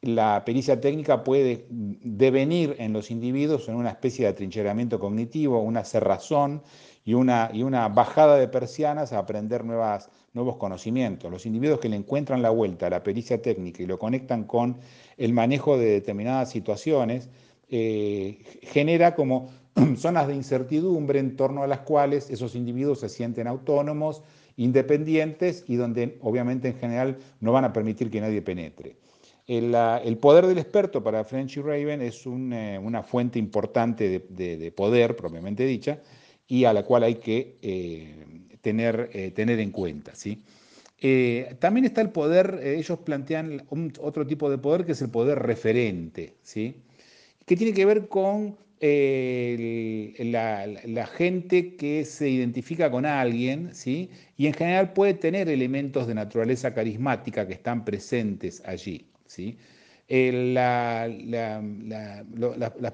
la 0.06 0.44
pericia 0.44 0.80
técnica 0.80 1.24
puede 1.24 1.66
devenir 1.68 2.76
en 2.78 2.92
los 2.92 3.10
individuos 3.10 3.68
en 3.68 3.76
una 3.76 3.90
especie 3.90 4.24
de 4.24 4.30
atrincheramiento 4.30 4.98
cognitivo, 4.98 5.60
una 5.60 5.84
cerrazón 5.84 6.62
y 7.04 7.14
una, 7.14 7.88
bajada 7.88 8.36
de 8.36 8.48
persianas 8.48 9.12
a 9.12 9.18
aprender 9.18 9.64
nuevos 9.64 10.56
conocimientos. 10.56 11.30
Los 11.30 11.46
individuos 11.46 11.78
que 11.78 11.88
le 11.88 11.96
encuentran 11.96 12.42
la 12.42 12.50
vuelta 12.50 12.88
a 12.88 12.90
la 12.90 13.02
pericia 13.02 13.40
técnica 13.40 13.82
y 13.82 13.86
lo 13.86 13.98
conectan 13.98 14.44
con 14.44 14.78
el 15.16 15.32
manejo 15.32 15.78
de 15.78 15.86
determinadas 15.86 16.50
situaciones, 16.50 17.28
eh, 17.68 18.38
genera 18.62 19.14
como 19.14 19.50
zonas 19.96 20.26
de 20.28 20.34
incertidumbre 20.34 21.20
en 21.20 21.36
torno 21.36 21.62
a 21.62 21.66
las 21.66 21.80
cuales 21.80 22.30
esos 22.30 22.54
individuos 22.54 23.00
se 23.00 23.08
sienten 23.08 23.46
autónomos, 23.46 24.22
independientes 24.56 25.64
y 25.68 25.76
donde 25.76 26.18
obviamente 26.22 26.68
en 26.68 26.78
general 26.78 27.18
no 27.40 27.52
van 27.52 27.64
a 27.64 27.72
permitir 27.72 28.10
que 28.10 28.20
nadie 28.20 28.42
penetre. 28.42 28.96
El, 29.46 30.18
poder 30.18 30.46
del 30.46 30.58
experto 30.58 31.04
para 31.04 31.24
French 31.24 31.58
y 31.58 31.60
Raven 31.60 32.02
es 32.02 32.26
eh, 32.26 32.80
una 32.82 33.02
fuente 33.04 33.38
importante 33.38 34.26
de, 34.28 34.72
poder, 34.72 35.14
propiamente 35.14 35.64
dicha, 35.64 36.00
y 36.48 36.64
a 36.64 36.72
la 36.72 36.82
cual 36.82 37.04
hay 37.04 37.16
que 37.16 37.56
eh, 37.62 38.14
tener, 38.60 39.08
eh, 39.12 39.30
tener 39.30 39.60
en 39.60 39.70
cuenta. 39.70 40.14
también 41.60 41.84
está 41.84 42.00
el 42.00 42.10
poder, 42.10 42.60
ellos 42.64 42.98
plantean 42.98 43.64
otro 44.00 44.26
tipo 44.26 44.50
de 44.50 44.58
poder 44.58 44.84
que 44.84 44.92
es 44.92 45.02
el 45.02 45.10
poder 45.10 45.38
referente, 45.38 46.34
que 46.52 47.56
tiene 47.56 47.72
que 47.72 47.84
ver 47.84 48.08
con 48.08 48.56
la, 50.88 51.06
gente 51.06 51.76
que 51.76 52.04
se 52.04 52.28
identifica 52.28 52.90
con 52.90 53.06
alguien, 53.06 53.70
y 53.84 54.10
en 54.38 54.54
general 54.54 54.92
puede 54.92 55.14
tener 55.14 55.48
elementos 55.48 56.08
de 56.08 56.16
naturaleza 56.16 56.74
carismática 56.74 57.46
que 57.46 57.54
están 57.54 57.84
presentes 57.84 58.60
allí. 58.66 59.06
¿Sí? 59.36 59.58
las 60.08 61.10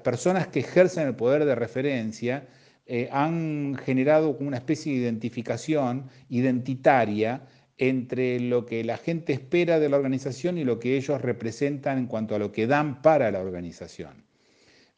personas 0.03 0.47
que 0.47 0.59
ejercen 0.59 1.07
el 1.07 1.15
poder 1.15 1.45
de 1.45 1.55
referencia 1.55 2.47
eh, 2.85 3.07
han 3.11 3.75
generado 3.75 4.35
una 4.39 4.57
especie 4.57 4.91
de 4.93 4.99
identificación 4.99 6.09
identitaria 6.29 7.47
entre 7.77 8.39
lo 8.39 8.65
que 8.65 8.83
la 8.83 8.97
gente 8.97 9.31
espera 9.33 9.79
de 9.79 9.89
la 9.89 9.97
organización 9.97 10.57
y 10.57 10.63
lo 10.63 10.79
que 10.79 10.97
ellos 10.97 11.21
representan 11.21 11.97
en 11.97 12.07
cuanto 12.07 12.35
a 12.35 12.39
lo 12.39 12.51
que 12.51 12.67
dan 12.67 13.01
para 13.01 13.31
la 13.31 13.39
organización. 13.39 14.25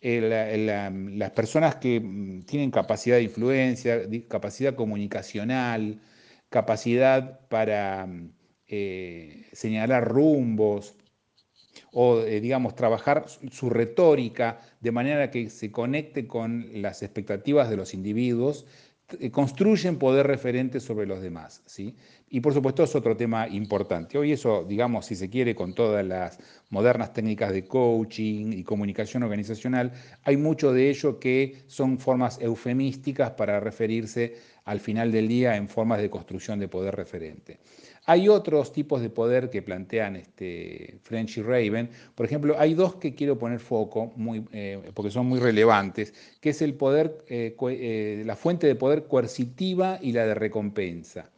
las 0.01 1.31
personas 1.31 1.75
que 1.75 1.99
mm, 1.99 2.45
tienen 2.45 2.71
capacidad 2.71 3.17
de 3.17 3.23
influencia, 3.23 4.01
capacidad 4.27 4.75
comunicacional, 4.75 5.99
capacidad 6.49 7.39
para 7.49 8.05
mm, 8.07 8.31
eh, 8.67 9.45
señalar 9.53 10.07
rumbos, 10.07 10.95
o, 11.91 12.21
eh, 12.21 12.41
digamos, 12.41 12.75
trabajar 12.75 13.25
su 13.51 13.69
retórica 13.69 14.59
de 14.81 14.91
manera 14.91 15.31
que 15.31 15.49
se 15.49 15.71
conecte 15.71 16.27
con 16.27 16.81
las 16.81 17.03
expectativas 17.03 17.69
de 17.69 17.77
los 17.77 17.93
individuos, 17.93 18.65
eh, 19.19 19.29
construyen 19.29 19.99
poder 19.99 20.25
referente 20.25 20.79
sobre 20.79 21.05
los 21.05 21.21
demás. 21.21 21.61
¿sí? 21.67 21.95
Y 22.27 22.39
por 22.39 22.55
supuesto 22.55 22.83
es 22.83 22.95
otro 22.95 23.15
tema 23.15 23.47
importante. 23.47 24.17
Hoy 24.17 24.31
eso, 24.31 24.65
digamos, 24.67 25.05
si 25.05 25.15
se 25.15 25.29
quiere, 25.29 25.53
con 25.53 25.75
todas 25.75 26.03
las 26.03 26.39
modernas 26.71 27.13
técnicas 27.13 27.53
de 27.53 27.67
coaching 27.67 28.51
y 28.53 28.63
comunicación 28.63 29.21
organizacional, 29.21 29.91
hay 30.23 30.37
mucho 30.37 30.73
de 30.73 30.89
ello 30.89 31.19
que 31.19 31.63
son 31.67 31.99
formas 31.99 32.39
eufemísticas 32.41 33.31
para 33.31 33.59
referirse 33.59 34.33
al 34.63 34.79
final 34.79 35.11
del 35.11 35.27
día 35.27 35.55
en 35.55 35.69
formas 35.69 36.01
de 36.01 36.09
construcción 36.09 36.57
de 36.57 36.67
poder 36.67 36.95
referente. 36.95 37.59
Hay 38.07 38.29
otros 38.29 38.71
tipos 38.71 39.01
de 39.01 39.09
poder 39.09 39.49
que 39.49 39.61
plantean 39.63 40.15
este 40.15 40.99
French 41.01 41.37
y 41.37 41.41
Raven. 41.41 41.89
Por 42.13 42.25
ejemplo, 42.25 42.55
hay 42.59 42.75
dos 42.75 42.95
que 42.95 43.15
quiero 43.15 43.39
poner 43.39 43.59
foco, 43.59 44.13
muy, 44.15 44.45
eh, 44.51 44.91
porque 44.93 45.09
son 45.11 45.25
muy 45.25 45.39
relevantes, 45.39 46.13
que 46.39 46.51
es 46.51 46.61
el 46.61 46.75
poder, 46.75 47.25
eh, 47.29 47.55
eh, 47.59 48.23
la 48.25 48.35
fuente 48.35 48.67
de 48.67 48.75
poder 48.75 49.07
coercitiva 49.07 49.97
y 50.01 50.11
la 50.11 50.25
de 50.27 50.35
recompensa. 50.35 51.31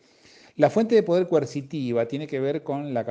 La 0.57 0.71
fuente 0.71 0.95
de 0.95 1.03
poder 1.03 1.27
coercitiva 1.27 2.07
tiene 2.07 2.25
que 2.25 2.39
ver 2.39 2.63
con 2.63 2.91
la, 2.91 3.05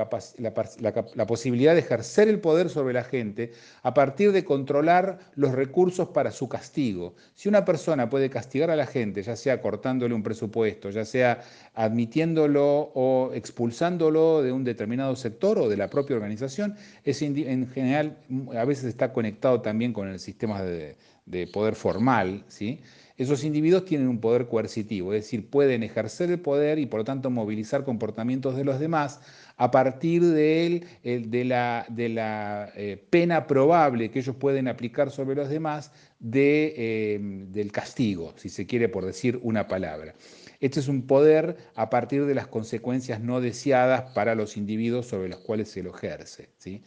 posibilidad 1.25 1.73
de 1.73 1.79
ejercer 1.79 2.27
el 2.27 2.41
poder 2.41 2.69
sobre 2.69 2.93
la 2.93 3.05
gente 3.05 3.53
a 3.83 3.93
partir 3.93 4.33
de 4.33 4.43
controlar 4.43 5.19
los 5.35 5.53
recursos 5.53 6.09
para 6.09 6.31
su 6.31 6.49
castigo. 6.49 7.15
Si 7.35 7.47
una 7.47 7.63
persona 7.63 8.09
puede 8.09 8.29
castigar 8.29 8.69
a 8.69 8.75
la 8.75 8.85
gente, 8.85 9.23
ya 9.23 9.37
sea 9.37 9.61
cortándole 9.61 10.13
un 10.13 10.23
presupuesto, 10.23 10.89
ya 10.89 11.05
sea 11.05 11.41
admitiéndolo 11.73 12.91
o 12.93 13.31
expulsándolo 13.33 14.43
de 14.43 14.51
un 14.51 14.65
determinado 14.65 15.15
sector 15.15 15.57
o 15.57 15.69
de 15.69 15.77
la 15.77 15.89
propia 15.89 16.17
organización, 16.17 16.75
es 17.05 17.21
en 17.21 17.69
general 17.69 18.17
a 18.57 18.65
veces 18.65 18.83
está 18.83 19.13
conectado 19.13 19.61
también 19.61 19.93
con 19.93 20.09
el 20.09 20.19
sistema 20.19 20.61
de, 20.61 20.97
de 21.25 21.47
poder 21.47 21.75
formal, 21.75 22.43
¿sí? 22.49 22.81
Esos 23.17 23.43
individuos 23.43 23.85
tienen 23.85 24.07
un 24.07 24.19
poder 24.19 24.47
coercitivo, 24.47 25.11
es 25.13 25.23
decir, 25.23 25.49
pueden 25.49 25.81
ejercer 25.81 26.29
el 26.29 26.39
poder 26.39 26.77
y 26.77 26.85
por 26.85 26.99
lo 26.99 27.03
tanto 27.03 27.31
movilizar 27.31 27.83
comportamientos 27.83 28.55
de 28.55 28.63
los 28.63 28.79
demás 28.79 29.19
a 29.57 29.71
partir 29.71 30.23
de, 30.23 30.85
la, 31.03 32.71
eh, 32.75 33.03
pena 33.09 33.47
probable 33.47 34.11
que 34.11 34.19
ellos 34.19 34.35
pueden 34.35 34.67
aplicar 34.67 35.09
sobre 35.09 35.35
los 35.35 35.49
demás 35.49 35.91
de, 36.19 36.73
eh, 36.77 37.19
del 37.49 37.71
castigo, 37.71 38.33
si 38.37 38.49
se 38.49 38.67
quiere 38.67 38.87
por 38.87 39.03
decir 39.03 39.39
una 39.41 39.67
palabra. 39.67 40.13
Este 40.59 40.79
es 40.79 40.87
un 40.87 41.07
poder 41.07 41.57
a 41.75 41.89
partir 41.89 42.25
de 42.25 42.35
las 42.35 42.47
consecuencias 42.47 43.19
no 43.19 43.41
deseadas 43.41 44.11
para 44.13 44.35
los 44.35 44.57
individuos 44.57 45.07
sobre 45.07 45.29
los 45.29 45.39
cuales 45.39 45.69
se 45.69 45.81
lo 45.83 45.95
ejerce. 45.95 46.49
¿sí? 46.57 46.83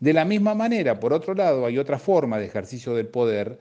De 0.00 0.12
la 0.12 0.24
misma 0.24 0.54
manera, 0.54 1.00
por 1.00 1.12
otro 1.12 1.34
lado, 1.34 1.66
hay 1.66 1.78
otra 1.78 1.98
forma 1.98 2.38
de 2.38 2.46
ejercicio 2.46 2.94
del 2.94 3.06
poder 3.06 3.58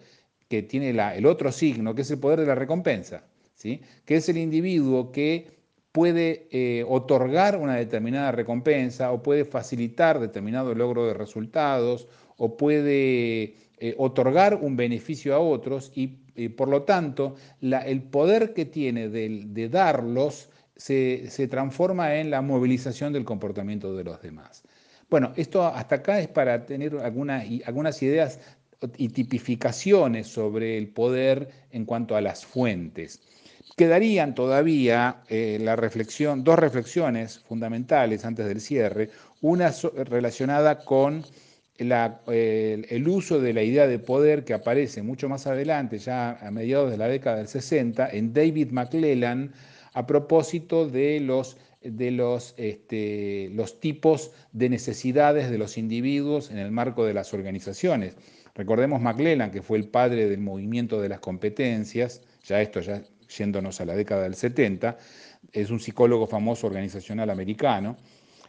que 0.47 0.63
tiene 0.63 0.89
el 0.89 1.25
otro 1.25 1.51
signo, 1.51 1.95
que 1.95 2.01
es 2.01 2.11
el 2.11 2.19
poder 2.19 2.39
de 2.39 2.45
la 2.45 2.55
recompensa, 2.55 3.23
¿sí? 3.53 3.81
que 4.05 4.17
es 4.17 4.29
el 4.29 4.37
individuo 4.37 5.11
que 5.11 5.53
puede 5.91 6.47
eh, 6.51 6.83
otorgar 6.87 7.57
una 7.57 7.75
determinada 7.75 8.31
recompensa 8.31 9.11
o 9.11 9.21
puede 9.21 9.45
facilitar 9.45 10.19
determinado 10.19 10.73
logro 10.73 11.05
de 11.05 11.13
resultados 11.13 12.07
o 12.37 12.57
puede 12.57 13.55
eh, 13.77 13.95
otorgar 13.97 14.55
un 14.55 14.75
beneficio 14.75 15.35
a 15.35 15.39
otros 15.39 15.91
y, 15.93 16.07
por 16.49 16.67
lo 16.67 16.81
tanto 16.81 17.35
el 17.61 18.01
poder 18.01 18.55
que 18.55 18.65
tiene 18.65 19.07
de, 19.07 19.69
darlos 19.69 20.49
se, 20.75 21.29
se, 21.29 21.47
transforma 21.47 22.15
en 22.15 22.31
la 22.31 22.41
movilización 22.41 23.13
del 23.13 23.23
comportamiento 23.23 23.95
de 23.95 24.03
los 24.03 24.19
demás. 24.19 24.63
Bueno, 25.11 25.31
esto 25.35 25.63
hasta 25.63 25.97
acá 25.97 26.19
es 26.19 26.27
para 26.27 26.65
tener 26.65 26.97
algunas 26.97 28.01
ideas 28.01 28.39
y 28.97 29.09
tipificaciones 29.09 30.27
sobre 30.27 30.77
el 30.77 30.87
poder 30.87 31.49
en 31.71 31.85
cuanto 31.85 32.15
a 32.15 32.21
las 32.21 32.45
fuentes. 32.45 33.21
Quedarían 33.75 34.35
todavía 34.35 35.23
eh, 35.29 35.57
la 35.59 35.75
reflexión, 35.75 36.43
dos 36.43 36.59
reflexiones 36.59 37.39
fundamentales 37.47 38.23
antes 38.23 38.45
del 38.45 38.61
cierre, 38.61 39.09
una 39.41 39.73
relacionada 39.95 40.79
con 40.85 41.23
el 41.77 43.07
uso 43.07 43.39
de 43.39 43.53
la 43.53 43.63
idea 43.63 43.87
de 43.87 43.97
poder 43.97 44.45
que 44.45 44.53
aparece 44.53 45.01
mucho 45.01 45.27
más 45.27 45.47
adelante, 45.47 45.97
ya 45.97 46.37
a 46.39 46.51
mediados 46.51 46.91
de 46.91 46.97
la 46.97 47.07
década 47.07 47.37
del 47.37 47.47
60, 47.47 48.09
en 48.11 48.31
David 48.31 48.71
McClellan, 48.71 49.53
a 49.93 50.05
propósito 50.05 50.87
de 50.87 51.19
los, 51.19 51.57
de 51.81 52.11
los, 52.11 52.53
este, 52.57 53.49
los 53.53 53.79
tipos 53.79 54.31
de 54.51 54.69
necesidades 54.69 55.49
de 55.49 55.57
los 55.57 55.77
individuos 55.77 56.51
en 56.51 56.59
el 56.59 56.71
marco 56.71 57.05
de 57.05 57.15
las 57.15 57.33
organizaciones. 57.33 58.15
Recordemos 58.55 59.01
McClellan, 59.01 59.51
que 59.51 59.61
fue 59.61 59.77
el 59.77 59.87
padre 59.87 60.29
del 60.29 60.39
movimiento 60.39 61.01
de 61.01 61.09
las 61.09 61.19
competencias, 61.19 62.21
ya 62.43 62.61
esto 62.61 62.81
ya 62.81 63.01
yéndonos 63.37 63.81
a 63.81 63.85
la 63.85 63.95
década 63.95 64.23
del 64.23 64.35
70, 64.35 64.97
es 65.51 65.71
un 65.71 65.79
psicólogo 65.79 66.27
famoso 66.27 66.67
organizacional 66.67 67.29
americano. 67.29 67.97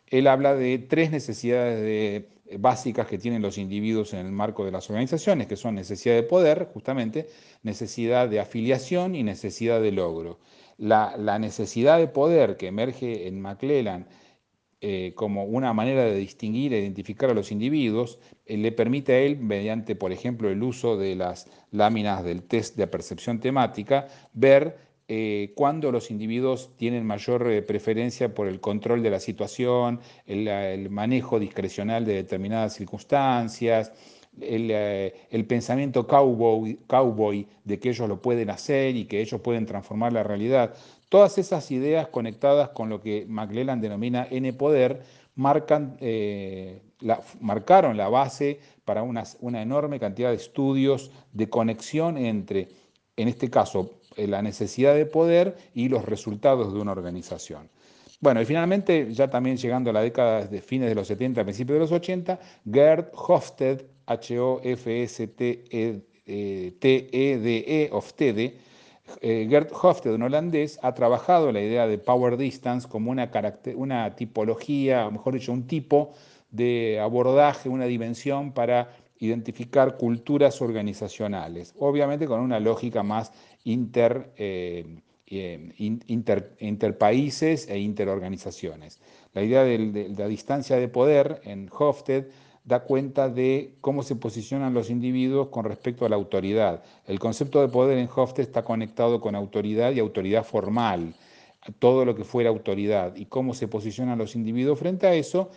Él 0.07 0.27
habla 0.27 0.55
de 0.55 0.79
tres 0.79 1.11
necesidades 1.11 2.25
básicas 2.59 3.07
que 3.07 3.19
tienen 3.19 3.41
los 3.41 3.57
individuos 3.57 4.13
en 4.13 4.27
el 4.27 4.33
marco 4.33 4.65
de 4.65 4.73
las 4.73 4.91
organizaciones, 4.91 5.47
que 5.47 5.57
son 5.57 5.75
necesidad 5.75 6.15
de 6.15 6.23
poder, 6.23 6.69
justamente, 6.73 7.29
necesidad 7.63 8.29
de 8.29 8.41
afiliación 8.41 9.15
y 9.15 9.23
necesidad 9.23 9.81
de 9.81 9.93
logro. 9.93 10.39
La, 10.77 11.17
la 11.17 11.39
necesidad 11.39 11.99
de 11.99 12.09
poder 12.09 12.57
que 12.57 12.67
emerge 12.67 13.27
en 13.29 13.41
McClellan 13.41 14.07
eh, 14.87 15.15
como 15.15 15.45
una 15.45 15.73
manera 15.73 16.05
de 16.05 16.15
distinguir 16.15 16.75
e 16.75 16.81
identificar 16.81 17.31
a 17.31 17.33
los 17.33 17.51
individuos, 17.51 18.19
eh, 18.45 18.59
le 18.59 18.71
permite 18.71 19.15
a 19.15 19.19
él, 19.21 19.39
mediante, 19.39 19.97
por 19.97 20.13
ejemplo, 20.13 20.51
el 20.51 20.63
uso 20.63 20.99
de 20.99 21.17
las 21.17 21.47
láminas 21.71 22.23
del 22.23 22.43
test 22.43 22.77
de 22.77 22.87
percepción 22.87 23.41
temática, 23.41 24.09
ver 24.35 24.77
eh, 25.09 25.55
cuándo 25.57 25.91
los 25.91 26.11
individuos 26.11 26.77
tienen 26.77 27.07
mayor 27.07 27.65
preferencia 27.65 28.35
por 28.35 28.47
el 28.47 28.61
control 28.61 29.03
de 29.03 29.09
la 29.09 29.21
situación, 29.21 30.01
el, 30.27 30.91
manejo 30.91 31.41
discrecional 31.41 32.05
de 32.05 32.17
determinadas 32.17 32.75
circunstancias, 32.75 33.91
el, 34.39 35.47
pensamiento 35.47 36.07
cowboy, 36.07 36.79
cowboy 36.87 37.47
de 37.65 37.79
que 37.79 37.89
ellos 37.89 38.07
lo 38.07 38.21
pueden 38.21 38.51
hacer 38.51 38.97
y 38.97 39.07
que 39.07 39.23
ellos 39.23 39.41
pueden 39.41 39.65
transformar 39.65 40.13
la 40.13 40.25
realidad. 40.25 40.75
Todas 41.15 41.39
esas 41.39 41.71
ideas 41.71 42.09
conectadas 42.09 42.71
con 42.71 42.89
lo 42.89 43.01
que 43.01 43.25
McClellan 43.29 43.81
denomina 43.81 44.27
N-poder 44.29 45.01
marcan, 45.37 45.97
eh, 46.01 46.83
marcaron 47.39 47.97
la 47.97 48.09
base 48.09 48.59
para 48.85 49.05
una, 49.05 49.23
enorme 49.63 50.01
cantidad 50.01 50.31
de 50.31 50.35
estudios 50.35 51.13
de 51.33 51.49
conexión 51.49 52.19
entre, 52.19 52.67
en 53.15 53.29
este 53.29 53.49
caso, 53.49 54.01
eh, 54.17 54.27
la 54.27 54.43
necesidad 54.43 54.97
de 54.97 55.07
poder 55.07 55.57
y 55.73 55.89
los 55.89 56.05
resultados 56.05 56.75
de 56.75 56.81
una 56.81 56.91
organización. 56.91 57.71
Bueno, 58.19 58.43
y 58.43 58.45
finalmente, 58.45 59.15
ya 59.15 59.31
también 59.31 59.57
llegando 59.57 59.91
a 59.91 59.93
la 59.93 60.03
década 60.03 60.45
de 60.45 60.61
fines 60.61 60.89
de 60.89 60.97
los 60.97 61.07
70, 61.07 61.45
principios 61.45 61.77
de 61.77 61.81
los 61.81 61.93
80, 61.93 62.41
Gerd 62.69 63.13
Hofstede, 63.15 63.87
H-O-F-S-T-E-D-E, 64.07 64.71
Hofstede, 67.93 68.74
eh, 69.21 69.47
Gerd 69.49 69.71
Hofstede, 69.73 70.15
un 70.15 70.23
holandés, 70.23 70.79
ha 70.83 70.95
trabajado 70.95 71.53
la 71.53 71.61
idea 71.61 71.87
de 71.87 71.99
power 71.99 72.37
distance 72.37 72.89
como 72.89 73.11
una, 73.11 73.31
una 73.77 74.17
tipología, 74.17 75.07
o 75.07 75.11
mejor 75.11 75.35
dicho, 75.35 75.53
un 75.53 75.67
tipo 75.67 76.13
de 76.51 77.01
abordaje, 77.01 77.69
una 77.69 77.87
dimensión 77.87 78.53
para 78.53 78.91
identificar 79.19 79.97
culturas 79.97 80.61
organizacionales, 80.61 81.75
obviamente 81.79 82.27
con 82.27 82.41
una 82.41 82.61
lógica 82.61 83.03
más 83.03 83.33
inter, 83.65 84.33
eh, 84.37 85.01
eh, 85.27 85.73
interpaíses 86.59 87.69
e 87.69 87.79
interorganizaciones. 87.79 89.01
La 89.33 89.43
idea 89.43 89.65
de, 89.65 90.13
la 90.17 90.29
distancia 90.29 90.77
de 90.77 90.89
poder 90.89 91.41
en 91.45 91.69
Hofstede 91.77 92.29
da 92.65 92.81
cuenta 92.81 93.29
de 93.29 93.75
cómo 93.81 94.03
se 94.03 94.17
posicionan 94.17 94.73
los 94.73 94.89
individuos 94.91 95.49
con 95.49 95.65
respecto 95.67 96.07
a 96.07 96.09
la 96.09 96.17
autoridad. 96.17 96.83
El 97.07 97.19
concepto 97.19 97.61
de 97.61 97.69
poder 97.69 97.99
en 97.99 98.09
Hofstede 98.15 98.47
está 98.47 98.65
conectado 98.65 99.21
con 99.21 99.35
autoridad 99.35 99.93
y 99.93 100.01
autoridad 100.01 100.45
formal, 100.45 101.15
todo 101.79 102.05
lo 102.05 102.15
que 102.15 102.25
fuera 102.25 102.49
autoridad, 102.49 103.17
y 103.17 103.27
cómo 103.27 103.55
se 103.55 103.69
posicionan 103.69 104.19
los 104.19 104.35
individuos 104.35 104.79
frente 104.79 105.07
a 105.07 105.15
eso, 105.15 105.51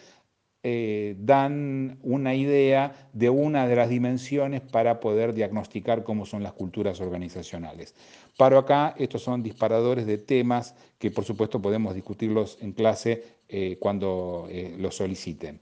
eh, 0.64 1.16
dan 1.20 1.98
una 2.02 2.36
idea 2.36 3.10
de 3.14 3.30
una 3.30 3.68
de 3.68 3.76
las 3.78 3.90
dimensiones 3.90 4.60
para 4.60 5.00
poder 5.00 5.34
diagnosticar 5.34 6.04
cómo 6.04 6.26
son 6.26 6.44
las 6.44 6.52
culturas 6.52 7.00
organizacionales. 7.00 7.96
Paro 8.38 8.58
acá, 8.58 8.94
estos 8.98 9.22
son 9.22 9.44
disparadores 9.44 10.06
de 10.06 10.18
temas 10.18 10.76
que 10.98 11.10
por 11.10 11.24
supuesto 11.24 11.62
podemos 11.62 11.96
discutirlos 11.96 12.58
en 12.60 12.74
clase 12.74 13.24
eh, 13.48 13.78
cuando 13.80 14.48
eh, 14.50 14.76
los 14.78 14.96
soliciten. 14.96 15.62